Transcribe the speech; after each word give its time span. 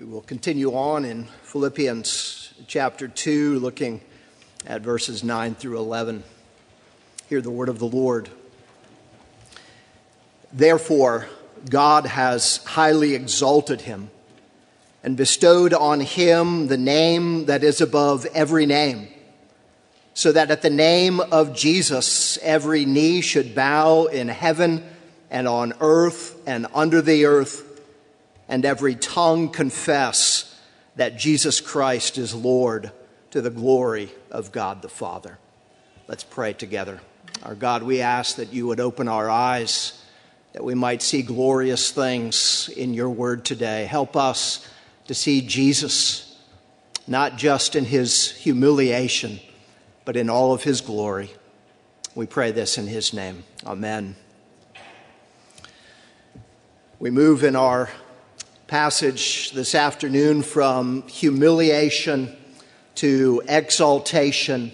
We 0.00 0.06
will 0.06 0.22
continue 0.22 0.72
on 0.74 1.04
in 1.04 1.24
Philippians 1.42 2.54
chapter 2.66 3.06
2, 3.06 3.58
looking 3.58 4.00
at 4.66 4.80
verses 4.80 5.22
9 5.22 5.56
through 5.56 5.76
11. 5.76 6.24
Hear 7.28 7.42
the 7.42 7.50
word 7.50 7.68
of 7.68 7.78
the 7.78 7.86
Lord. 7.86 8.30
Therefore, 10.54 11.28
God 11.68 12.06
has 12.06 12.64
highly 12.64 13.14
exalted 13.14 13.82
him 13.82 14.10
and 15.04 15.18
bestowed 15.18 15.74
on 15.74 16.00
him 16.00 16.68
the 16.68 16.78
name 16.78 17.44
that 17.44 17.62
is 17.62 17.82
above 17.82 18.24
every 18.32 18.64
name, 18.64 19.06
so 20.14 20.32
that 20.32 20.50
at 20.50 20.62
the 20.62 20.70
name 20.70 21.20
of 21.20 21.54
Jesus 21.54 22.38
every 22.38 22.86
knee 22.86 23.20
should 23.20 23.54
bow 23.54 24.06
in 24.06 24.28
heaven 24.28 24.82
and 25.30 25.46
on 25.46 25.74
earth 25.78 26.40
and 26.46 26.66
under 26.72 27.02
the 27.02 27.26
earth 27.26 27.69
and 28.50 28.64
every 28.64 28.96
tongue 28.96 29.48
confess 29.48 30.60
that 30.96 31.16
Jesus 31.16 31.60
Christ 31.60 32.18
is 32.18 32.34
Lord 32.34 32.90
to 33.30 33.40
the 33.40 33.48
glory 33.48 34.10
of 34.28 34.50
God 34.50 34.82
the 34.82 34.88
Father. 34.88 35.38
Let's 36.08 36.24
pray 36.24 36.52
together. 36.52 37.00
Our 37.44 37.54
God, 37.54 37.84
we 37.84 38.00
ask 38.00 38.36
that 38.36 38.52
you 38.52 38.66
would 38.66 38.80
open 38.80 39.06
our 39.06 39.30
eyes, 39.30 40.04
that 40.52 40.64
we 40.64 40.74
might 40.74 41.00
see 41.00 41.22
glorious 41.22 41.92
things 41.92 42.68
in 42.76 42.92
your 42.92 43.08
word 43.08 43.44
today. 43.44 43.84
Help 43.84 44.16
us 44.16 44.68
to 45.06 45.14
see 45.14 45.42
Jesus, 45.42 46.36
not 47.06 47.38
just 47.38 47.76
in 47.76 47.84
his 47.84 48.32
humiliation, 48.32 49.38
but 50.04 50.16
in 50.16 50.28
all 50.28 50.52
of 50.52 50.64
his 50.64 50.80
glory. 50.80 51.30
We 52.16 52.26
pray 52.26 52.50
this 52.50 52.78
in 52.78 52.88
his 52.88 53.14
name. 53.14 53.44
Amen. 53.64 54.16
We 56.98 57.10
move 57.10 57.44
in 57.44 57.54
our 57.54 57.88
passage 58.70 59.50
this 59.50 59.74
afternoon 59.74 60.42
from 60.42 61.02
humiliation 61.08 62.32
to 62.94 63.42
exaltation. 63.48 64.70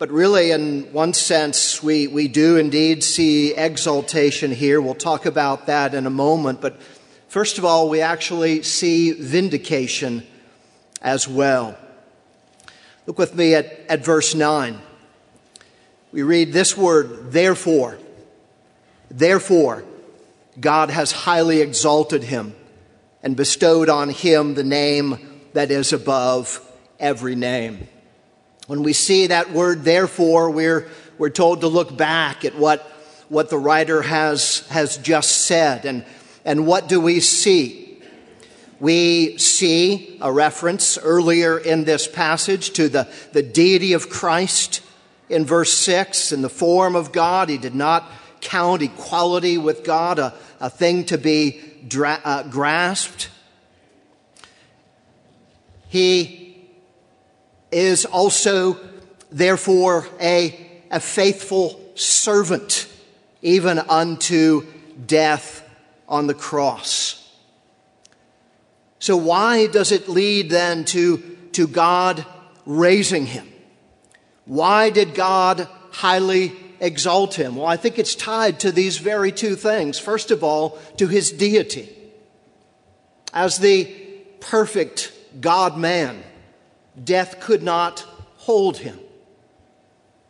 But 0.00 0.10
really, 0.10 0.50
in 0.50 0.92
one 0.92 1.12
sense, 1.12 1.84
we, 1.84 2.08
we 2.08 2.26
do 2.26 2.56
indeed 2.56 3.04
see 3.04 3.54
exaltation 3.54 4.50
here. 4.50 4.80
We'll 4.80 4.96
talk 4.96 5.24
about 5.24 5.66
that 5.66 5.94
in 5.94 6.04
a 6.04 6.10
moment. 6.10 6.60
But 6.60 6.82
first 7.28 7.58
of 7.58 7.64
all, 7.64 7.88
we 7.88 8.00
actually 8.00 8.64
see 8.64 9.12
vindication 9.12 10.26
as 11.00 11.28
well. 11.28 11.78
Look 13.06 13.18
with 13.18 13.36
me 13.36 13.54
at, 13.54 13.66
at 13.88 14.04
verse 14.04 14.34
9. 14.34 14.76
We 16.10 16.24
read 16.24 16.52
this 16.52 16.76
word, 16.76 17.30
therefore. 17.30 17.98
Therefore, 19.12 19.84
God 20.58 20.90
has 20.90 21.12
highly 21.12 21.60
exalted 21.60 22.24
him 22.24 22.56
and 23.22 23.36
bestowed 23.36 23.88
on 23.88 24.08
him 24.08 24.54
the 24.54 24.64
name 24.64 25.18
that 25.52 25.70
is 25.70 25.92
above 25.92 26.60
every 26.98 27.34
name. 27.34 27.88
When 28.66 28.82
we 28.82 28.92
see 28.92 29.26
that 29.28 29.50
word, 29.50 29.82
therefore, 29.82 30.50
we're, 30.50 30.88
we're 31.18 31.30
told 31.30 31.62
to 31.62 31.68
look 31.68 31.96
back 31.96 32.44
at 32.44 32.54
what, 32.56 32.80
what 33.28 33.50
the 33.50 33.58
writer 33.58 34.02
has, 34.02 34.66
has 34.68 34.96
just 34.98 35.46
said. 35.46 35.84
And, 35.84 36.04
and 36.44 36.66
what 36.66 36.88
do 36.88 37.00
we 37.00 37.20
see? 37.20 38.00
We 38.78 39.36
see 39.36 40.18
a 40.20 40.32
reference 40.32 40.96
earlier 40.96 41.58
in 41.58 41.84
this 41.84 42.08
passage 42.08 42.70
to 42.74 42.88
the, 42.88 43.08
the 43.32 43.42
deity 43.42 43.92
of 43.92 44.08
Christ 44.08 44.82
in 45.28 45.44
verse 45.44 45.72
6 45.74 46.32
in 46.32 46.42
the 46.42 46.48
form 46.48 46.96
of 46.96 47.12
God. 47.12 47.48
He 47.48 47.58
did 47.58 47.74
not 47.74 48.10
count 48.40 48.82
equality 48.82 49.58
with 49.58 49.84
God 49.84 50.18
a, 50.18 50.34
a 50.60 50.70
thing 50.70 51.04
to 51.06 51.18
be 51.18 51.60
dra- 51.88 52.20
uh, 52.24 52.42
grasped. 52.44 53.30
He 55.88 56.68
is 57.72 58.04
also, 58.04 58.78
therefore, 59.30 60.06
a, 60.20 60.82
a 60.90 61.00
faithful 61.00 61.80
servant, 61.94 62.88
even 63.42 63.78
unto 63.78 64.66
death 65.06 65.68
on 66.08 66.26
the 66.26 66.34
cross. 66.34 67.16
So, 68.98 69.16
why 69.16 69.66
does 69.66 69.92
it 69.92 70.08
lead 70.08 70.50
then 70.50 70.84
to, 70.86 71.18
to 71.52 71.66
God 71.66 72.24
raising 72.66 73.26
him? 73.26 73.48
Why 74.44 74.90
did 74.90 75.14
God 75.14 75.66
highly 75.90 76.52
exalt 76.80 77.34
him? 77.34 77.56
Well, 77.56 77.66
I 77.66 77.76
think 77.76 77.98
it's 77.98 78.14
tied 78.14 78.60
to 78.60 78.72
these 78.72 78.98
very 78.98 79.30
two 79.30 79.54
things. 79.54 79.98
First 79.98 80.30
of 80.30 80.42
all, 80.42 80.78
to 80.96 81.06
his 81.06 81.30
deity. 81.30 81.88
As 83.32 83.58
the 83.58 83.84
perfect 84.40 85.12
God 85.40 85.76
man, 85.76 86.22
death 87.02 87.40
could 87.40 87.62
not 87.62 88.00
hold 88.36 88.78
him. 88.78 88.98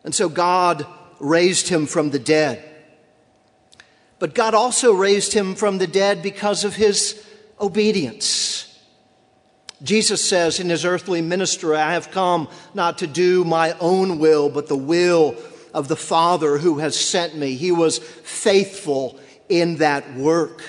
And 0.05 0.15
so 0.15 0.29
God 0.29 0.87
raised 1.19 1.69
him 1.69 1.87
from 1.87 2.11
the 2.11 2.19
dead. 2.19 2.65
But 4.19 4.35
God 4.35 4.55
also 4.55 4.93
raised 4.93 5.33
him 5.33 5.55
from 5.55 5.79
the 5.79 5.87
dead 5.87 6.23
because 6.23 6.65
of 6.65 6.75
his 6.75 7.25
obedience. 7.59 8.67
Jesus 9.83 10.23
says 10.23 10.61
in 10.61 10.69
his 10.69 10.85
earthly 10.85 11.23
ministry, 11.23 11.77
I 11.77 11.95
have 11.95 12.11
come 12.11 12.49
not 12.75 12.99
to 12.99 13.07
do 13.07 13.45
my 13.45 13.73
own 13.81 14.19
will, 14.19 14.51
but 14.51 14.67
the 14.67 14.77
will 14.77 15.33
of 15.73 15.89
the 15.89 15.97
Father 15.97 16.59
who 16.59 16.79
has 16.79 16.99
sent 16.99 17.37
me. 17.37 17.55
He 17.55 17.73
was 17.73 17.99
faithful 17.99 19.19
in 19.49 19.77
that 19.77 20.15
work. 20.15 20.63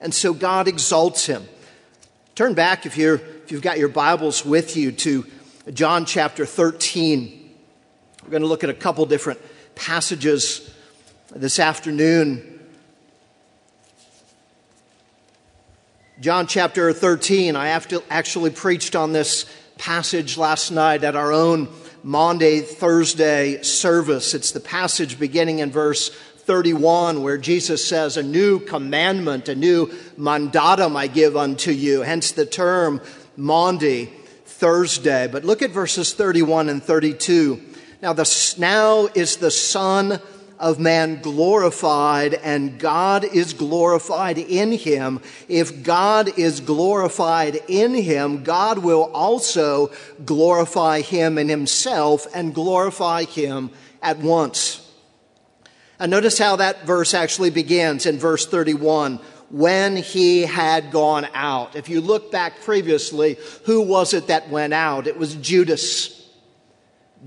And 0.00 0.14
so 0.14 0.34
God 0.34 0.68
exalts 0.68 1.26
him. 1.26 1.46
Turn 2.34 2.54
back 2.54 2.84
if, 2.84 2.96
you're, 2.96 3.14
if 3.14 3.52
you've 3.52 3.62
got 3.62 3.78
your 3.78 3.88
Bibles 3.88 4.44
with 4.44 4.76
you 4.76 4.92
to 4.92 5.24
John 5.72 6.04
chapter 6.04 6.44
13. 6.44 7.50
We're 8.22 8.30
going 8.30 8.42
to 8.42 8.48
look 8.48 8.64
at 8.64 8.70
a 8.70 8.74
couple 8.74 9.06
different 9.06 9.40
passages 9.74 10.70
this 11.34 11.58
afternoon. 11.58 12.60
John 16.20 16.46
chapter 16.46 16.92
13, 16.92 17.56
I 17.56 17.68
actually 17.68 18.50
preached 18.50 18.94
on 18.94 19.12
this 19.12 19.46
passage 19.78 20.38
last 20.38 20.70
night 20.70 21.02
at 21.02 21.16
our 21.16 21.32
own 21.32 21.68
Maundy, 22.06 22.60
Thursday 22.60 23.62
service. 23.62 24.34
It's 24.34 24.52
the 24.52 24.60
passage 24.60 25.18
beginning 25.18 25.60
in 25.60 25.70
verse 25.70 26.10
31 26.10 27.22
where 27.22 27.38
Jesus 27.38 27.82
says, 27.88 28.18
A 28.18 28.22
new 28.22 28.60
commandment, 28.60 29.48
a 29.48 29.54
new 29.54 29.86
mandatum 30.18 30.96
I 30.96 31.06
give 31.06 31.34
unto 31.34 31.70
you, 31.70 32.02
hence 32.02 32.32
the 32.32 32.44
term 32.44 33.00
Maundy, 33.38 34.12
Thursday. 34.44 35.28
But 35.32 35.46
look 35.46 35.62
at 35.62 35.70
verses 35.70 36.12
31 36.12 36.68
and 36.68 36.82
32. 36.82 37.62
Now, 38.02 38.12
the, 38.12 38.54
now 38.58 39.08
is 39.14 39.38
the 39.38 39.50
Son 39.50 40.20
of 40.58 40.78
man 40.78 41.20
glorified, 41.20 42.34
and 42.34 42.78
God 42.78 43.24
is 43.24 43.52
glorified 43.52 44.38
in 44.38 44.72
him. 44.72 45.20
If 45.48 45.82
God 45.82 46.38
is 46.38 46.60
glorified 46.60 47.60
in 47.68 47.94
him, 47.94 48.44
God 48.44 48.78
will 48.78 49.10
also 49.12 49.90
glorify 50.24 51.00
him 51.00 51.38
in 51.38 51.48
himself 51.48 52.26
and 52.34 52.54
glorify 52.54 53.24
him 53.24 53.70
at 54.02 54.18
once. 54.18 54.80
And 55.98 56.10
notice 56.10 56.38
how 56.38 56.56
that 56.56 56.86
verse 56.86 57.14
actually 57.14 57.50
begins 57.50 58.06
in 58.06 58.18
verse 58.18 58.46
31 58.46 59.20
when 59.50 59.96
he 59.96 60.42
had 60.42 60.90
gone 60.90 61.28
out. 61.34 61.76
If 61.76 61.88
you 61.88 62.00
look 62.00 62.32
back 62.32 62.62
previously, 62.62 63.36
who 63.64 63.82
was 63.82 64.12
it 64.12 64.26
that 64.26 64.48
went 64.50 64.74
out? 64.74 65.06
It 65.06 65.16
was 65.16 65.34
Judas. 65.36 66.23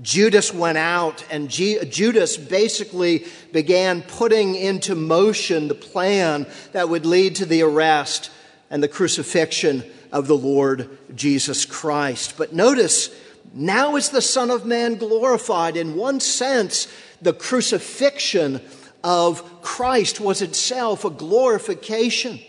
Judas 0.02 0.54
went 0.54 0.78
out, 0.78 1.24
and 1.30 1.48
G- 1.48 1.84
Judas 1.84 2.36
basically 2.36 3.26
began 3.52 4.02
putting 4.02 4.54
into 4.54 4.94
motion 4.94 5.68
the 5.68 5.74
plan 5.74 6.46
that 6.72 6.88
would 6.88 7.04
lead 7.04 7.36
to 7.36 7.46
the 7.46 7.62
arrest 7.62 8.30
and 8.70 8.82
the 8.82 8.88
crucifixion 8.88 9.84
of 10.12 10.26
the 10.26 10.36
Lord 10.36 10.98
Jesus 11.14 11.64
Christ. 11.64 12.34
But 12.36 12.52
notice, 12.52 13.10
now 13.52 13.96
is 13.96 14.10
the 14.10 14.22
Son 14.22 14.50
of 14.50 14.66
Man 14.66 14.96
glorified. 14.96 15.76
In 15.76 15.96
one 15.96 16.20
sense, 16.20 16.86
the 17.20 17.32
crucifixion 17.32 18.60
of 19.02 19.62
Christ 19.62 20.20
was 20.20 20.42
itself 20.42 21.04
a 21.04 21.10
glorification. 21.10 22.40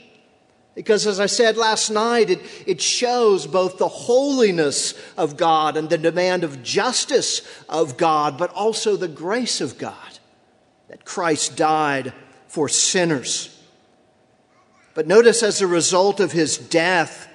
Because, 0.80 1.06
as 1.06 1.20
I 1.20 1.26
said 1.26 1.58
last 1.58 1.90
night, 1.90 2.30
it, 2.30 2.40
it 2.66 2.80
shows 2.80 3.46
both 3.46 3.78
the 3.78 3.90
holiness 3.90 4.94
of 5.18 5.36
God 5.36 5.76
and 5.76 5.90
the 5.90 5.98
demand 5.98 6.46
of 6.46 6.64
justice 6.64 7.42
of 7.68 7.98
God, 7.98 8.38
but 8.38 8.50
also 8.54 8.96
the 8.96 9.10
grace 9.10 9.60
of 9.60 9.78
God 9.78 10.20
that 10.88 11.04
Christ 11.04 11.58
died 11.58 12.14
for 12.48 12.70
sinners. 12.70 13.62
But 14.94 15.06
notice, 15.06 15.44
as 15.44 15.60
a 15.60 15.68
result 15.68 16.22
of 16.22 16.32
his 16.32 16.58
death, 16.58 17.28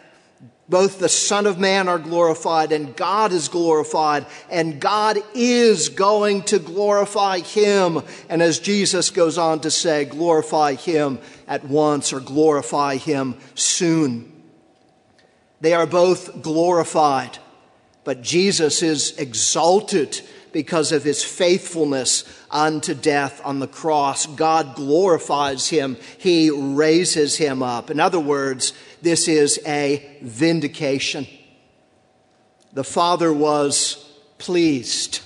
both 0.69 0.99
the 0.99 1.09
Son 1.09 1.47
of 1.47 1.59
Man 1.59 1.89
are 1.89 1.99
glorified 1.99 2.73
and 2.73 2.97
God 2.97 3.33
is 3.33 3.49
glorified, 3.49 4.27
and 4.51 4.81
God 4.81 5.19
is 5.35 5.91
going 5.91 6.43
to 6.45 6.59
glorify 6.59 7.41
him. 7.41 8.03
And 8.29 8.41
as 8.43 8.59
Jesus 8.59 9.11
goes 9.11 9.37
on 9.37 9.61
to 9.61 9.71
say, 9.71 10.05
glorify 10.05 10.75
him 10.75 11.19
at 11.47 11.65
once 11.65 12.13
or 12.13 12.21
glorify 12.21 12.97
him 12.97 13.37
soon. 13.55 14.33
They 15.61 15.75
are 15.75 15.87
both 15.87 16.43
glorified, 16.43 17.39
but 18.05 18.23
Jesus 18.23 18.83
is 18.83 19.17
exalted 19.19 20.21
because 20.55 20.93
of 20.93 21.03
his 21.03 21.25
faithfulness 21.25 22.23
unto 22.49 22.95
death 22.95 23.43
on 23.45 23.59
the 23.59 23.67
cross. 23.67 24.25
God 24.25 24.77
glorifies 24.77 25.69
him, 25.69 25.99
he 26.17 26.49
raises 26.49 27.37
him 27.37 27.61
up. 27.61 27.91
In 27.91 27.99
other 27.99 28.21
words, 28.21 28.73
this 29.03 29.27
is 29.27 29.61
a 29.67 30.19
vindication. 30.23 31.27
The 32.73 32.85
Father 32.85 33.33
was 33.33 33.97
pleased. 34.39 35.21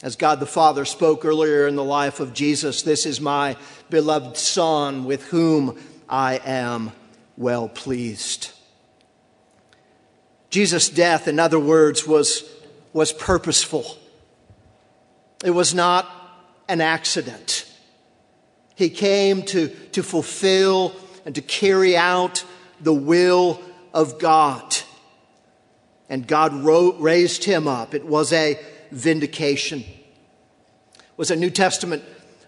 As 0.00 0.14
God 0.14 0.38
the 0.38 0.46
Father 0.46 0.84
spoke 0.84 1.24
earlier 1.24 1.66
in 1.66 1.74
the 1.74 1.84
life 1.84 2.20
of 2.20 2.32
Jesus, 2.32 2.82
this 2.82 3.04
is 3.04 3.20
my 3.20 3.56
beloved 3.90 4.36
Son 4.36 5.04
with 5.04 5.24
whom 5.24 5.76
I 6.08 6.40
am 6.44 6.92
well 7.36 7.68
pleased. 7.68 8.52
Jesus' 10.50 10.88
death, 10.88 11.26
in 11.26 11.40
other 11.40 11.58
words, 11.58 12.06
was, 12.06 12.44
was 12.92 13.12
purposeful. 13.12 13.84
It 15.44 15.50
was 15.50 15.74
not 15.74 16.08
an 16.68 16.80
accident. 16.80 17.66
He 18.74 18.90
came 18.90 19.42
to, 19.44 19.68
to 19.92 20.02
fulfill 20.02 20.94
and 21.24 21.34
to 21.34 21.42
carry 21.42 21.96
out 21.96 22.44
the 22.80 22.94
will 22.94 23.60
of 23.92 24.18
God. 24.18 24.76
And 26.08 26.26
God 26.26 26.52
wrote, 26.52 26.98
raised 26.98 27.44
him 27.44 27.66
up. 27.66 27.94
It 27.94 28.04
was 28.04 28.32
a 28.32 28.58
vindication. 28.90 29.80
It 29.80 31.02
was 31.16 31.30
a 31.30 31.36
New 31.36 31.50
Testament 31.50 32.02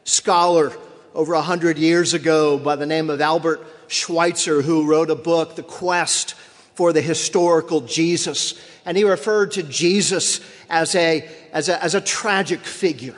scholar 0.04 0.72
over 1.14 1.34
a 1.34 1.42
hundred 1.42 1.78
years 1.78 2.12
ago 2.12 2.58
by 2.58 2.76
the 2.76 2.86
name 2.86 3.08
of 3.08 3.20
Albert 3.20 3.64
Schweitzer 3.86 4.62
who 4.62 4.86
wrote 4.86 5.10
a 5.10 5.14
book, 5.14 5.56
The 5.56 5.62
Quest 5.62 6.34
for 6.74 6.92
the 6.92 7.00
Historical 7.00 7.80
Jesus. 7.80 8.60
And 8.84 8.96
he 8.96 9.04
referred 9.04 9.52
to 9.52 9.62
Jesus 9.62 10.40
as 10.68 10.94
a, 10.94 11.28
as 11.52 11.68
a, 11.68 11.82
as 11.82 11.94
a 11.94 12.00
tragic 12.00 12.60
figure, 12.60 13.16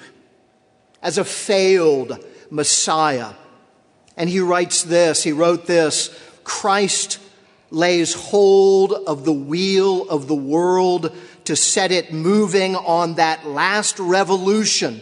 as 1.03 1.19
a 1.19 1.25
failed 1.25 2.25
Messiah. 2.51 3.33
And 4.17 4.31
he 4.31 4.41
writes 4.41 4.83
this, 4.83 5.23
he 5.23 5.33
wrote 5.33 5.67
this 5.67 6.17
Christ 6.45 7.19
lays 7.71 8.15
hold 8.15 8.93
of 8.93 9.25
the 9.25 9.33
wheel 9.33 10.09
of 10.09 10.29
the 10.29 10.35
world 10.35 11.15
to 11.45 11.57
set 11.57 11.93
it 11.93 12.13
moving 12.13 12.77
on 12.77 13.15
that 13.15 13.47
last 13.47 13.99
revolution, 13.99 15.01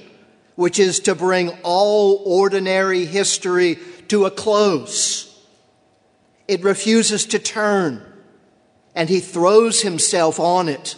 which 0.57 0.79
is 0.79 1.01
to 1.01 1.15
bring 1.15 1.51
all 1.63 2.23
ordinary 2.25 3.05
history 3.05 3.79
to 4.09 4.25
a 4.25 4.31
close. 4.31 5.31
It 6.47 6.63
refuses 6.63 7.27
to 7.27 7.39
turn, 7.39 8.03
and 8.95 9.09
he 9.09 9.21
throws 9.21 9.83
himself 9.83 10.39
on 10.39 10.69
it. 10.69 10.97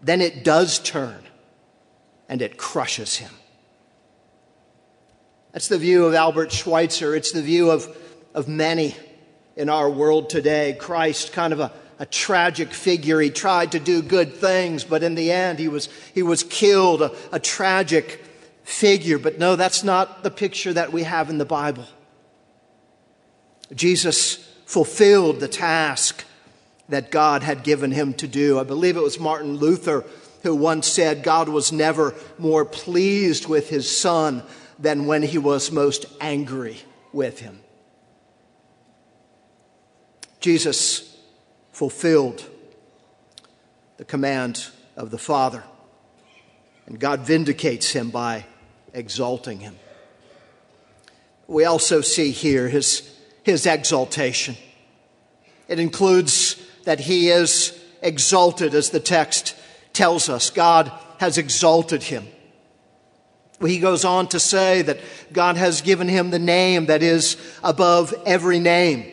Then 0.00 0.20
it 0.20 0.44
does 0.44 0.78
turn, 0.78 1.22
and 2.28 2.42
it 2.42 2.56
crushes 2.56 3.16
him. 3.16 3.30
That's 5.52 5.68
the 5.68 5.78
view 5.78 6.06
of 6.06 6.14
Albert 6.14 6.52
Schweitzer. 6.52 7.14
It's 7.14 7.32
the 7.32 7.42
view 7.42 7.70
of, 7.70 7.96
of 8.34 8.48
many 8.48 8.96
in 9.56 9.68
our 9.68 9.88
world 9.88 10.28
today. 10.28 10.76
Christ, 10.78 11.32
kind 11.32 11.52
of 11.52 11.60
a, 11.60 11.72
a 11.98 12.06
tragic 12.06 12.72
figure. 12.72 13.20
He 13.20 13.30
tried 13.30 13.72
to 13.72 13.78
do 13.78 14.02
good 14.02 14.34
things, 14.34 14.82
but 14.84 15.02
in 15.02 15.14
the 15.14 15.30
end, 15.30 15.58
he 15.58 15.68
was, 15.68 15.88
he 16.12 16.22
was 16.22 16.42
killed, 16.42 17.02
a, 17.02 17.12
a 17.30 17.38
tragic 17.38 18.24
figure. 18.64 19.18
But 19.18 19.38
no, 19.38 19.54
that's 19.54 19.84
not 19.84 20.24
the 20.24 20.30
picture 20.30 20.72
that 20.72 20.92
we 20.92 21.04
have 21.04 21.30
in 21.30 21.38
the 21.38 21.44
Bible. 21.44 21.86
Jesus 23.72 24.36
fulfilled 24.66 25.40
the 25.40 25.48
task 25.48 26.24
that 26.88 27.10
God 27.10 27.42
had 27.42 27.62
given 27.62 27.90
him 27.90 28.14
to 28.14 28.28
do. 28.28 28.58
I 28.58 28.64
believe 28.64 28.96
it 28.96 29.02
was 29.02 29.18
Martin 29.18 29.56
Luther 29.56 30.04
who 30.44 30.54
once 30.54 30.86
said 30.86 31.22
God 31.22 31.48
was 31.48 31.72
never 31.72 32.14
more 32.38 32.66
pleased 32.66 33.46
with 33.46 33.70
his 33.70 33.90
son 33.90 34.42
than 34.78 35.06
when 35.06 35.22
he 35.22 35.38
was 35.38 35.72
most 35.72 36.04
angry 36.20 36.78
with 37.12 37.40
him. 37.40 37.60
Jesus 40.40 41.16
fulfilled 41.72 42.46
the 43.96 44.04
command 44.04 44.66
of 44.96 45.10
the 45.10 45.16
Father, 45.16 45.64
and 46.86 47.00
God 47.00 47.20
vindicates 47.20 47.92
him 47.92 48.10
by 48.10 48.44
exalting 48.92 49.60
him. 49.60 49.76
We 51.46 51.64
also 51.64 52.02
see 52.02 52.32
here 52.32 52.68
his, 52.68 53.10
his 53.42 53.64
exaltation. 53.64 54.56
It 55.68 55.78
includes 55.78 56.53
that 56.84 57.00
he 57.00 57.28
is 57.28 57.78
exalted, 58.02 58.74
as 58.74 58.90
the 58.90 59.00
text 59.00 59.56
tells 59.92 60.28
us. 60.28 60.50
God 60.50 60.92
has 61.18 61.38
exalted 61.38 62.02
him. 62.02 62.26
He 63.60 63.78
goes 63.78 64.04
on 64.04 64.28
to 64.28 64.40
say 64.40 64.82
that 64.82 64.98
God 65.32 65.56
has 65.56 65.80
given 65.80 66.08
him 66.08 66.30
the 66.30 66.38
name 66.38 66.86
that 66.86 67.02
is 67.02 67.36
above 67.62 68.14
every 68.26 68.58
name. 68.58 69.10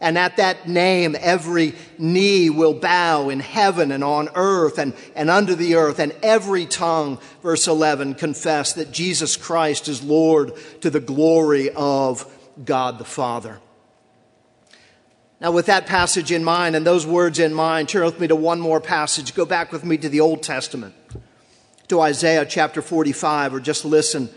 And 0.00 0.16
at 0.16 0.38
that 0.38 0.66
name, 0.66 1.14
every 1.18 1.74
knee 1.98 2.48
will 2.48 2.72
bow 2.72 3.28
in 3.28 3.38
heaven 3.38 3.92
and 3.92 4.02
on 4.02 4.30
earth 4.34 4.78
and, 4.78 4.94
and 5.14 5.28
under 5.28 5.54
the 5.54 5.74
earth, 5.74 5.98
and 5.98 6.14
every 6.22 6.64
tongue, 6.64 7.18
verse 7.42 7.68
11, 7.68 8.14
confess 8.14 8.72
that 8.74 8.92
Jesus 8.92 9.36
Christ 9.36 9.88
is 9.88 10.02
Lord 10.02 10.52
to 10.80 10.88
the 10.88 11.00
glory 11.00 11.70
of 11.70 12.26
God 12.64 12.98
the 12.98 13.04
Father. 13.04 13.60
Now, 15.40 15.52
with 15.52 15.66
that 15.66 15.86
passage 15.86 16.32
in 16.32 16.44
mind 16.44 16.76
and 16.76 16.86
those 16.86 17.06
words 17.06 17.38
in 17.38 17.54
mind, 17.54 17.88
turn 17.88 18.04
with 18.04 18.20
me 18.20 18.28
to 18.28 18.36
one 18.36 18.60
more 18.60 18.80
passage. 18.80 19.34
Go 19.34 19.46
back 19.46 19.72
with 19.72 19.84
me 19.84 19.96
to 19.96 20.08
the 20.10 20.20
Old 20.20 20.42
Testament, 20.42 20.94
to 21.88 22.00
Isaiah 22.00 22.44
chapter 22.44 22.82
45, 22.82 23.54
or 23.54 23.60
just 23.60 23.86
listen 23.86 24.28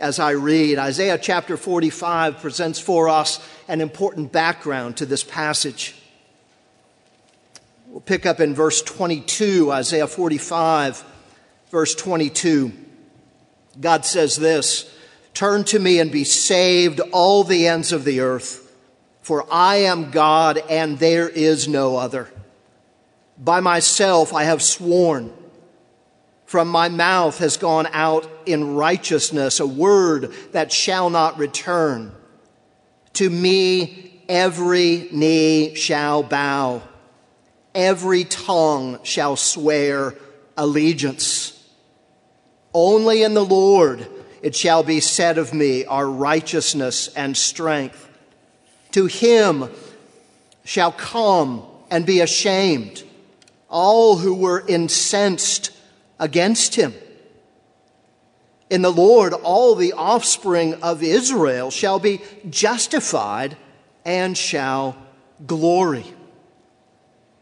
as 0.00 0.18
I 0.18 0.30
read. 0.30 0.78
Isaiah 0.78 1.16
chapter 1.16 1.56
45 1.56 2.40
presents 2.40 2.80
for 2.80 3.08
us 3.08 3.40
an 3.68 3.80
important 3.80 4.32
background 4.32 4.96
to 4.96 5.06
this 5.06 5.22
passage. 5.22 5.94
We'll 7.86 8.00
pick 8.00 8.26
up 8.26 8.40
in 8.40 8.54
verse 8.54 8.82
22, 8.82 9.70
Isaiah 9.70 10.08
45, 10.08 11.04
verse 11.70 11.94
22. 11.94 12.72
God 13.80 14.04
says 14.04 14.34
this 14.36 14.92
Turn 15.34 15.62
to 15.64 15.78
me 15.78 16.00
and 16.00 16.10
be 16.10 16.24
saved, 16.24 17.00
all 17.12 17.44
the 17.44 17.68
ends 17.68 17.92
of 17.92 18.04
the 18.04 18.20
earth, 18.20 18.67
for 19.28 19.44
I 19.52 19.76
am 19.76 20.10
God 20.10 20.56
and 20.70 20.98
there 20.98 21.28
is 21.28 21.68
no 21.68 21.98
other. 21.98 22.30
By 23.36 23.60
myself 23.60 24.32
I 24.32 24.44
have 24.44 24.62
sworn 24.62 25.34
from 26.46 26.68
my 26.68 26.88
mouth 26.88 27.40
has 27.40 27.58
gone 27.58 27.86
out 27.92 28.26
in 28.46 28.74
righteousness, 28.74 29.60
a 29.60 29.66
word 29.66 30.32
that 30.52 30.72
shall 30.72 31.10
not 31.10 31.36
return. 31.36 32.10
To 33.12 33.28
me, 33.28 34.22
every 34.30 35.10
knee 35.12 35.74
shall 35.74 36.22
bow, 36.22 36.80
every 37.74 38.24
tongue 38.24 38.98
shall 39.02 39.36
swear 39.36 40.14
allegiance. 40.56 41.70
Only 42.72 43.24
in 43.24 43.34
the 43.34 43.44
Lord 43.44 44.08
it 44.40 44.56
shall 44.56 44.82
be 44.82 45.00
said 45.00 45.36
of 45.36 45.52
me, 45.52 45.84
our 45.84 46.08
righteousness 46.08 47.08
and 47.08 47.36
strength. 47.36 48.07
To 48.98 49.06
him 49.06 49.70
shall 50.64 50.90
come 50.90 51.64
and 51.88 52.04
be 52.04 52.20
ashamed 52.20 53.04
all 53.68 54.16
who 54.16 54.34
were 54.34 54.64
incensed 54.66 55.70
against 56.18 56.74
him. 56.74 56.92
In 58.68 58.82
the 58.82 58.90
Lord, 58.90 59.34
all 59.34 59.76
the 59.76 59.92
offspring 59.92 60.82
of 60.82 61.04
Israel 61.04 61.70
shall 61.70 62.00
be 62.00 62.20
justified 62.50 63.56
and 64.04 64.36
shall 64.36 64.96
glory. 65.46 66.12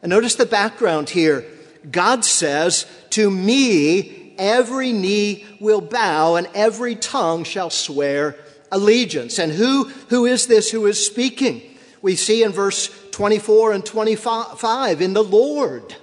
And 0.03 0.11
notice 0.11 0.35
the 0.35 0.45
background 0.45 1.09
here. 1.09 1.47
God 1.91 2.23
says, 2.27 2.85
To 3.13 3.31
me, 3.31 4.35
every 4.37 4.93
knee 4.93 5.47
will 5.59 5.81
bow 5.81 6.35
and 6.35 6.49
every 6.55 6.97
tongue 6.97 7.45
shall 7.45 7.71
swear 7.71 8.37
allegiance. 8.77 9.39
And 9.39 9.51
who, 9.51 9.85
who 10.09 10.27
is 10.27 10.47
this 10.47 10.71
who 10.71 10.87
is 10.87 11.05
speaking? 11.05 11.63
We 12.03 12.15
see 12.15 12.43
in 12.43 12.53
verse 12.53 12.91
24 13.11 13.73
and 13.73 13.85
25 13.85 15.01
in 15.01 15.15
the 15.15 15.25
Lord. 15.25 15.97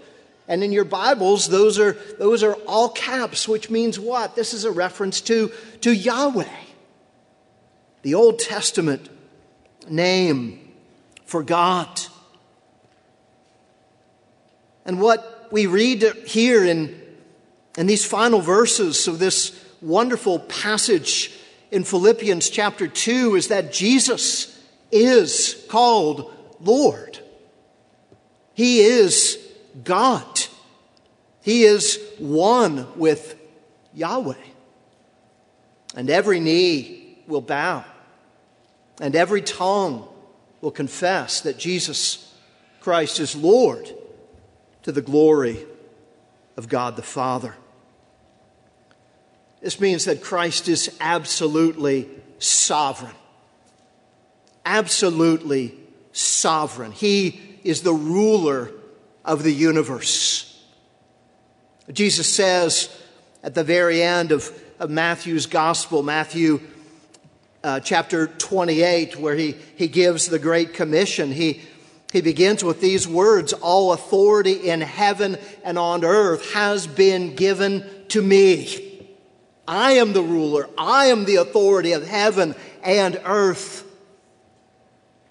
And 0.47 0.63
in 0.63 0.73
your 0.73 0.83
Bibles, 0.83 1.47
those 1.47 1.79
are, 1.79 1.93
those 2.19 2.43
are 2.43 2.55
all 2.67 2.89
caps, 2.89 3.47
which 3.47 3.69
means 3.69 3.99
what? 3.99 4.35
This 4.35 4.53
is 4.53 4.65
a 4.65 4.71
reference 4.71 5.21
to, 5.21 5.51
to 5.81 5.93
Yahweh, 5.93 6.43
the 8.01 8.15
Old 8.15 8.39
Testament 8.39 9.09
name 9.87 10.73
for 11.25 11.43
God. 11.43 12.01
And 14.85 14.99
what 14.99 15.47
we 15.51 15.67
read 15.67 16.03
here 16.25 16.65
in, 16.65 16.99
in 17.77 17.87
these 17.87 18.03
final 18.03 18.41
verses 18.41 19.07
of 19.07 19.19
this 19.19 19.57
wonderful 19.81 20.39
passage 20.39 21.31
in 21.73 21.83
Philippians 21.83 22.51
chapter 22.51 22.87
2 22.87 23.35
is 23.35 23.47
that 23.47 23.73
Jesus 23.73 24.61
is 24.91 25.65
called 25.69 26.31
Lord. 26.61 27.17
He 28.53 28.81
is 28.81 29.39
God. 29.83 30.45
He 31.41 31.63
is 31.63 31.99
one 32.19 32.87
with 32.97 33.35
Yahweh. 33.95 34.35
And 35.95 36.11
every 36.11 36.39
knee 36.39 37.17
will 37.27 37.41
bow, 37.41 37.85
and 39.01 39.15
every 39.15 39.41
tongue 39.41 40.07
will 40.61 40.71
confess 40.71 41.41
that 41.41 41.57
Jesus 41.57 42.35
Christ 42.81 43.19
is 43.19 43.35
Lord 43.35 43.91
to 44.83 44.91
the 44.91 45.01
glory 45.01 45.65
of 46.55 46.69
God 46.69 46.95
the 46.97 47.01
Father. 47.01 47.55
This 49.63 49.79
means 49.79 50.05
that 50.05 50.21
Christ 50.21 50.67
is 50.67 50.93
absolutely 50.99 52.09
sovereign. 52.37 53.15
Absolutely 54.65 55.73
sovereign. 56.11 56.91
He 56.91 57.39
is 57.63 57.81
the 57.81 57.93
ruler 57.93 58.71
of 59.23 59.41
the 59.41 59.53
universe. 59.53 60.61
Jesus 61.93 62.31
says 62.31 62.93
at 63.41 63.55
the 63.55 63.63
very 63.63 64.03
end 64.03 64.33
of, 64.33 64.51
of 64.79 64.89
Matthew's 64.89 65.45
gospel, 65.45 66.03
Matthew 66.03 66.59
uh, 67.63 67.79
chapter 67.79 68.27
28, 68.27 69.17
where 69.17 69.35
he, 69.35 69.55
he 69.77 69.87
gives 69.87 70.27
the 70.27 70.39
Great 70.39 70.73
Commission, 70.73 71.31
he, 71.31 71.61
he 72.11 72.19
begins 72.19 72.65
with 72.65 72.81
these 72.81 73.07
words 73.07 73.53
All 73.53 73.93
authority 73.93 74.69
in 74.69 74.81
heaven 74.81 75.37
and 75.63 75.79
on 75.79 76.03
earth 76.03 76.51
has 76.51 76.85
been 76.85 77.35
given 77.37 77.85
to 78.09 78.21
me. 78.21 78.89
I 79.67 79.93
am 79.93 80.13
the 80.13 80.23
ruler, 80.23 80.69
I 80.77 81.07
am 81.07 81.25
the 81.25 81.37
authority 81.37 81.93
of 81.93 82.05
heaven 82.05 82.55
and 82.83 83.19
earth. 83.25 83.89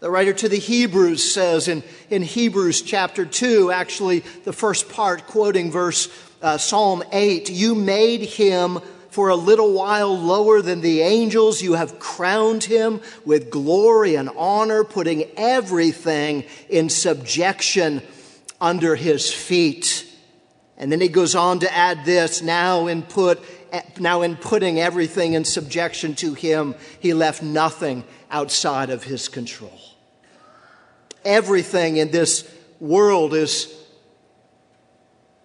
The 0.01 0.11
writer 0.11 0.33
to 0.33 0.49
the 0.49 0.59
Hebrews 0.59 1.33
says 1.33 1.69
in, 1.69 1.85
in 2.11 2.23
Hebrews 2.23 2.83
chapter 2.83 3.25
2, 3.25 3.71
actually 3.71 4.21
the 4.45 4.53
first 4.53 4.89
part, 4.89 5.29
quoting 5.29 5.71
verse 5.71 6.09
uh, 6.43 6.59
Psalm 6.59 7.05
8, 7.13 7.51
you 7.51 7.77
made 7.77 8.23
him 8.23 8.81
for 9.11 9.29
a 9.29 9.37
little 9.37 9.73
while 9.75 10.19
lower 10.19 10.61
than 10.61 10.81
the 10.81 11.03
angels. 11.03 11.63
You 11.63 11.75
have 11.75 12.01
crowned 12.01 12.65
him 12.65 13.01
with 13.25 13.51
glory 13.51 14.17
and 14.17 14.31
honor, 14.37 14.83
putting 14.83 15.31
everything 15.37 16.45
in 16.69 16.89
subjection 16.89 18.03
under 18.61 18.97
his 18.97 19.33
feet. 19.33 20.09
And 20.79 20.91
then 20.91 21.01
he 21.01 21.09
goes 21.09 21.37
on 21.37 21.61
to 21.61 21.73
add 21.73 22.05
this 22.05 22.43
now 22.43 22.89
and 22.89 23.09
put 23.09 23.41
now 23.99 24.23
in 24.23 24.37
putting 24.37 24.79
everything 24.79 25.33
in 25.35 25.45
subjection 25.45 26.15
to 26.17 26.35
him, 26.35 26.75
he 27.01 27.15
left 27.15 27.43
nothing 27.43 28.05
outside 28.31 28.91
of 28.91 29.05
his 29.05 29.29
control. 29.29 29.79
Everything 31.25 31.97
in 31.97 32.11
this 32.11 32.51
world 32.81 33.33
is 33.35 33.73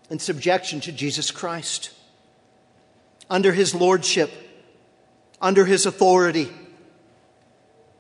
in 0.10 0.20
subjection 0.20 0.80
to 0.82 0.92
Jesus 0.92 1.32
Christ, 1.32 1.92
under 3.30 3.52
his 3.52 3.76
lordship, 3.76 4.32
under 5.42 5.66
his 5.66 5.86
authority. 5.86 6.50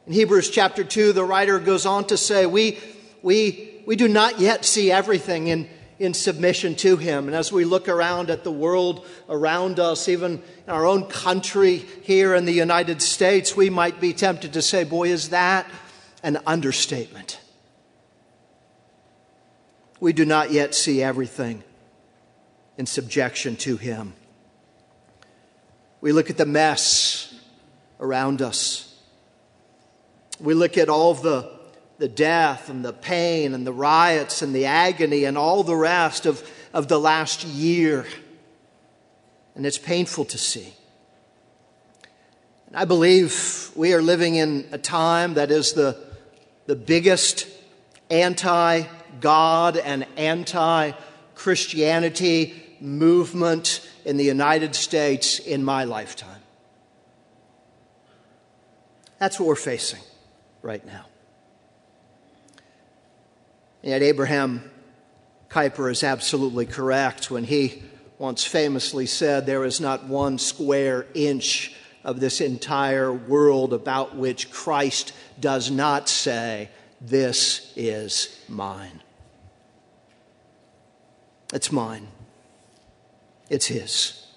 In 0.08 0.14
Hebrews 0.14 0.50
chapter 0.50 0.84
2, 0.84 1.14
the 1.14 1.24
writer 1.24 1.60
goes 1.60 1.86
on 1.86 2.06
to 2.08 2.18
say, 2.18 2.46
We, 2.46 2.80
we, 3.22 3.84
we 3.86 3.96
do 3.96 4.08
not 4.08 4.40
yet 4.40 4.64
see 4.64 4.92
everything 4.92 5.48
in, 5.48 5.70
in 6.00 6.14
submission 6.14 6.76
to 6.76 6.98
him. 6.98 7.28
And 7.28 7.36
as 7.36 7.52
we 7.52 7.66
look 7.66 7.88
around 7.90 8.30
at 8.30 8.44
the 8.44 8.52
world 8.52 9.06
around 9.30 9.80
us, 9.80 10.08
even 10.08 10.42
in 10.66 10.74
our 10.74 10.86
own 10.86 11.06
country 11.06 11.78
here 12.04 12.36
in 12.36 12.46
the 12.46 12.54
United 12.54 13.02
States, 13.02 13.56
we 13.56 13.70
might 13.70 14.00
be 14.00 14.14
tempted 14.14 14.54
to 14.54 14.62
say, 14.62 14.84
Boy, 14.84 15.10
is 15.10 15.30
that 15.30 15.70
an 16.24 16.40
understatement? 16.46 17.40
We 20.00 20.14
do 20.14 20.26
not 20.26 20.52
yet 20.52 20.76
see 20.76 21.02
everything 21.02 21.64
in 22.78 22.86
subjection 22.86 23.56
to 23.58 23.78
Him. 23.78 24.14
We 26.00 26.12
look 26.12 26.30
at 26.30 26.38
the 26.38 26.46
mess 26.46 27.34
around 28.00 28.44
us. 28.44 28.96
We 30.40 30.54
look 30.54 30.78
at 30.78 30.90
all 30.90 31.16
the, 31.16 31.57
the 31.98 32.08
death 32.08 32.70
and 32.70 32.86
the 32.86 32.94
pain 32.94 33.54
and 33.54 33.66
the 33.66 33.74
riots 33.74 34.42
and 34.42 34.54
the 34.54 34.66
agony 34.66 35.24
and 35.24 35.38
all 35.38 35.64
the 35.64 35.76
rest 35.76 36.26
of, 36.26 36.48
of 36.74 36.88
the 36.88 37.00
last 37.00 37.44
year. 37.44 38.06
And 39.56 39.66
it's 39.66 39.78
painful 39.78 40.26
to 40.26 40.38
see. 40.38 40.74
And 42.68 42.76
I 42.76 42.86
believe 42.86 43.72
we 43.76 43.94
are 43.94 44.02
living 44.02 44.36
in 44.36 44.68
a 44.72 44.78
time 44.78 45.36
that 45.36 45.52
is 45.52 45.74
the, 45.74 45.98
the 46.66 46.76
biggest 46.76 47.48
anti 48.10 48.84
God 49.20 49.78
and 49.78 50.06
anti 50.16 50.92
Christianity 51.34 52.64
movement 52.80 53.88
in 54.06 54.18
the 54.18 54.24
United 54.24 54.76
States 54.76 55.40
in 55.40 55.64
my 55.64 55.84
lifetime. 55.86 56.42
That's 59.20 59.40
what 59.40 59.48
we're 59.48 59.56
facing 59.56 60.02
right 60.62 60.86
now. 60.86 61.06
Yet, 63.88 64.02
Abraham 64.02 64.70
Kuyper 65.50 65.90
is 65.90 66.04
absolutely 66.04 66.66
correct 66.66 67.32
when 67.32 67.46
he 67.46 67.84
once 68.18 68.44
famously 68.44 69.06
said, 69.06 69.46
There 69.46 69.64
is 69.64 69.80
not 69.80 70.04
one 70.04 70.40
square 70.40 71.06
inch 71.14 71.74
of 72.04 72.20
this 72.20 72.42
entire 72.42 73.14
world 73.14 73.72
about 73.72 74.14
which 74.14 74.52
Christ 74.52 75.14
does 75.40 75.72
not 75.72 76.10
say, 76.10 76.68
This 77.00 77.72
is 77.78 78.38
mine. 78.50 79.00
It's 81.54 81.72
mine. 81.72 82.10
It's 83.50 83.68
His. 83.68 84.28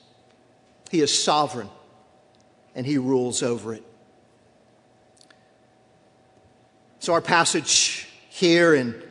He 0.92 1.00
is 1.00 1.24
sovereign 1.24 1.70
and 2.76 2.86
He 2.86 2.98
rules 2.98 3.42
over 3.42 3.74
it. 3.74 3.82
So, 7.00 7.14
our 7.14 7.20
passage 7.20 8.06
here 8.28 8.76
in 8.76 9.09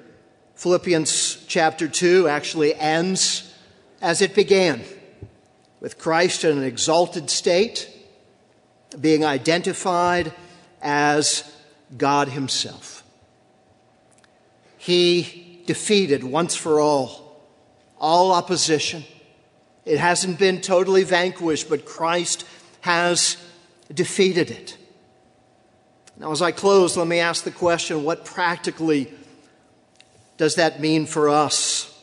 Philippians 0.59 1.45
chapter 1.47 1.87
2 1.87 2.27
actually 2.27 2.75
ends 2.75 3.55
as 4.01 4.21
it 4.21 4.35
began 4.35 4.81
with 5.79 5.97
Christ 5.97 6.43
in 6.43 6.57
an 6.57 6.65
exalted 6.65 7.29
state, 7.29 7.89
being 8.99 9.23
identified 9.23 10.33
as 10.81 11.49
God 11.97 12.27
Himself. 12.27 13.03
He 14.77 15.63
defeated 15.65 16.25
once 16.25 16.57
for 16.57 16.81
all 16.81 17.41
all 17.97 18.33
opposition 18.33 19.05
it 19.85 19.97
hasn't 19.97 20.39
been 20.39 20.59
totally 20.59 21.05
vanquished, 21.05 21.69
but 21.69 21.85
Christ 21.85 22.45
has 22.81 23.37
defeated 23.93 24.51
it. 24.51 24.77
Now, 26.17 26.33
as 26.33 26.41
I 26.41 26.51
close, 26.51 26.97
let 26.97 27.07
me 27.07 27.19
ask 27.19 27.45
the 27.45 27.51
question 27.51 28.03
what 28.03 28.25
practically 28.25 29.13
does 30.39 30.55
that 30.55 30.79
mean 30.79 31.05
for 31.05 31.27
us? 31.27 31.93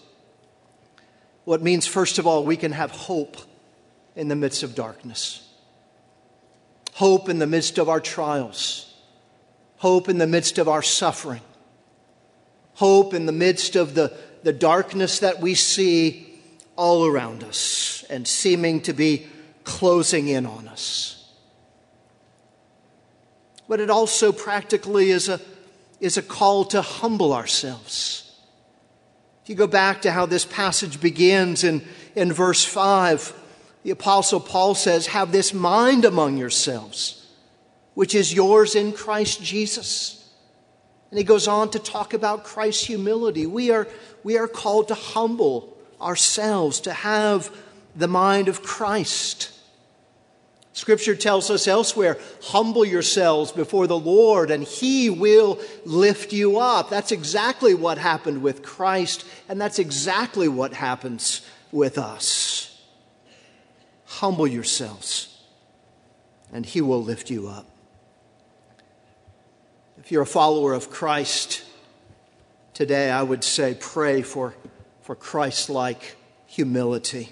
What 1.46 1.62
means, 1.62 1.86
first 1.86 2.18
of 2.18 2.26
all, 2.26 2.44
we 2.44 2.58
can 2.58 2.70
have 2.70 2.90
hope 2.90 3.38
in 4.14 4.28
the 4.28 4.36
midst 4.36 4.62
of 4.62 4.74
darkness, 4.74 5.42
hope 6.92 7.30
in 7.30 7.38
the 7.38 7.46
midst 7.46 7.78
of 7.78 7.88
our 7.88 7.98
trials, 7.98 8.94
hope 9.78 10.10
in 10.10 10.18
the 10.18 10.26
midst 10.26 10.58
of 10.58 10.68
our 10.68 10.82
suffering, 10.82 11.40
hope 12.74 13.14
in 13.14 13.24
the 13.24 13.32
midst 13.32 13.74
of 13.74 13.94
the, 13.94 14.14
the 14.42 14.52
darkness 14.52 15.20
that 15.20 15.40
we 15.40 15.54
see 15.54 16.38
all 16.76 17.06
around 17.06 17.42
us 17.42 18.04
and 18.10 18.28
seeming 18.28 18.82
to 18.82 18.92
be 18.92 19.26
closing 19.64 20.28
in 20.28 20.44
on 20.44 20.68
us. 20.68 21.32
But 23.66 23.80
it 23.80 23.88
also 23.88 24.30
practically 24.30 25.10
is 25.10 25.30
a, 25.30 25.40
is 26.00 26.18
a 26.18 26.22
call 26.22 26.66
to 26.66 26.82
humble 26.82 27.32
ourselves. 27.32 28.24
If 29.46 29.50
you 29.50 29.54
go 29.54 29.68
back 29.68 30.02
to 30.02 30.10
how 30.10 30.26
this 30.26 30.44
passage 30.44 31.00
begins 31.00 31.62
in, 31.62 31.86
in 32.16 32.32
verse 32.32 32.64
5, 32.64 33.32
the 33.84 33.92
Apostle 33.92 34.40
Paul 34.40 34.74
says, 34.74 35.06
Have 35.06 35.30
this 35.30 35.54
mind 35.54 36.04
among 36.04 36.36
yourselves, 36.36 37.24
which 37.94 38.16
is 38.16 38.34
yours 38.34 38.74
in 38.74 38.90
Christ 38.90 39.40
Jesus. 39.44 40.28
And 41.12 41.18
he 41.18 41.22
goes 41.22 41.46
on 41.46 41.70
to 41.70 41.78
talk 41.78 42.12
about 42.12 42.42
Christ's 42.42 42.86
humility. 42.86 43.46
We 43.46 43.70
are, 43.70 43.86
we 44.24 44.36
are 44.36 44.48
called 44.48 44.88
to 44.88 44.94
humble 44.94 45.78
ourselves, 46.00 46.80
to 46.80 46.92
have 46.92 47.56
the 47.94 48.08
mind 48.08 48.48
of 48.48 48.64
Christ. 48.64 49.52
Scripture 50.76 51.16
tells 51.16 51.50
us 51.50 51.66
elsewhere 51.66 52.18
humble 52.42 52.84
yourselves 52.84 53.50
before 53.50 53.86
the 53.86 53.98
Lord 53.98 54.50
and 54.50 54.62
He 54.62 55.08
will 55.08 55.58
lift 55.86 56.34
you 56.34 56.58
up. 56.58 56.90
That's 56.90 57.12
exactly 57.12 57.72
what 57.72 57.96
happened 57.96 58.42
with 58.42 58.62
Christ, 58.62 59.24
and 59.48 59.58
that's 59.58 59.78
exactly 59.78 60.48
what 60.48 60.74
happens 60.74 61.40
with 61.72 61.96
us. 61.96 62.78
Humble 64.04 64.46
yourselves, 64.46 65.34
and 66.52 66.66
He 66.66 66.82
will 66.82 67.02
lift 67.02 67.30
you 67.30 67.48
up. 67.48 67.66
If 69.96 70.12
you're 70.12 70.22
a 70.22 70.26
follower 70.26 70.74
of 70.74 70.90
Christ, 70.90 71.64
today, 72.74 73.10
I 73.10 73.22
would 73.22 73.44
say 73.44 73.74
pray 73.80 74.20
for, 74.20 74.54
for 75.00 75.14
Christ 75.14 75.70
like 75.70 76.16
humility. 76.44 77.30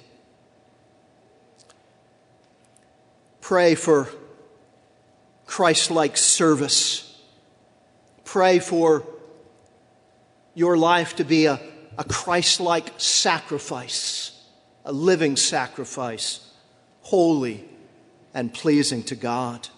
Pray 3.45 3.75
for 3.75 4.09
Christ 5.45 5.91
like 5.91 6.17
service. 6.17 7.21
Pray 8.25 8.59
for 8.59 9.07
your 10.55 10.79
life 10.79 11.17
to 11.17 11.25
be 11.25 11.45
a, 11.45 11.61
a 11.99 12.05
Christ 12.05 12.59
like 12.59 12.99
sacrifice, 12.99 14.43
a 14.87 14.93
living 14.93 15.37
sacrifice, 15.37 16.55
holy 17.03 17.69
and 18.33 18.51
pleasing 18.51 19.03
to 19.03 19.15
God. 19.15 19.69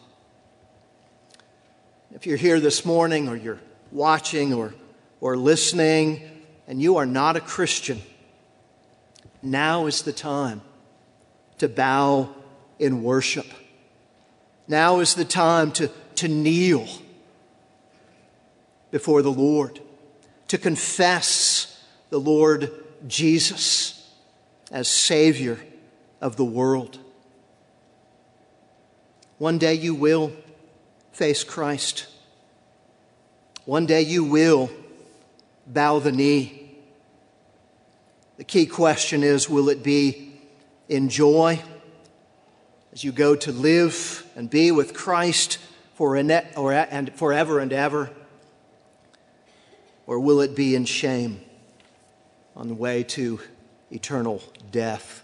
If 2.15 2.25
you're 2.25 2.37
here 2.37 2.61
this 2.61 2.85
morning 2.85 3.29
or 3.29 3.35
you're 3.35 3.61
watching 3.91 4.55
or, 4.55 4.75
or 5.21 5.37
listening 5.37 6.23
and 6.69 6.81
you 6.81 6.99
are 6.99 7.07
not 7.07 7.35
a 7.35 7.41
Christian, 7.41 8.01
now 9.43 9.87
is 9.87 10.03
the 10.03 10.13
time 10.13 10.61
to 11.59 11.69
bow 11.69 12.33
in 12.79 13.03
worship. 13.03 13.47
Now 14.69 15.01
is 15.01 15.15
the 15.15 15.25
time 15.25 15.73
to, 15.73 15.91
to 16.17 16.29
kneel 16.29 16.87
before 18.91 19.23
the 19.23 19.33
Lord, 19.33 19.81
to 20.49 20.59
confess 20.59 21.85
the 22.11 22.19
Lord 22.19 22.71
Jesus 23.07 24.11
as 24.71 24.89
Savior 24.89 25.59
of 26.21 26.37
the 26.37 26.45
world. 26.45 26.99
One 29.39 29.59
day 29.59 29.75
you 29.75 29.95
will 29.95 30.33
face 31.13 31.45
Christ. 31.45 32.07
One 33.65 33.87
day 33.87 34.03
you 34.03 34.25
will 34.25 34.71
bow 35.67 35.99
the 35.99 36.13
knee. 36.13 36.71
The 38.39 38.45
key 38.45 38.67
question 38.67 39.23
is 39.23 39.49
will 39.49 39.69
it 39.69 39.83
be 39.83 40.33
in 40.89 41.09
joy 41.09 41.63
as 42.97 43.05
you 43.05 43.13
go 43.13 43.37
to 43.37 43.53
live 43.53 44.27
and 44.37 44.49
be 44.49 44.71
with 44.71 44.95
Christ 44.95 45.59
for 45.97 46.17
or, 46.57 46.73
and 46.73 47.13
forever 47.13 47.59
and 47.59 47.71
ever? 47.71 48.11
Or 50.07 50.19
will 50.19 50.41
it 50.41 50.57
be 50.57 50.75
in 50.75 50.87
shame 50.87 51.43
on 52.57 52.69
the 52.69 52.75
way 52.75 53.03
to 53.03 53.39
eternal 53.91 54.43
death 54.71 55.23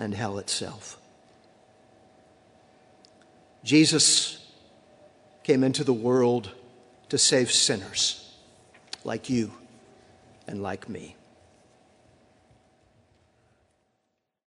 and 0.00 0.12
hell 0.12 0.38
itself? 0.38 0.98
Jesus 3.62 4.44
came 5.44 5.62
into 5.62 5.84
the 5.84 5.92
world 5.92 6.50
to 7.10 7.16
save 7.16 7.52
sinners 7.52 8.34
like 9.04 9.30
you 9.30 9.52
and 10.48 10.64
like 10.64 10.88
me. 10.88 11.14